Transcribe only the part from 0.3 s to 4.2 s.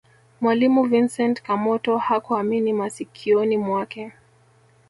mwalimu vincent kamoto hakuamini masikioni mwake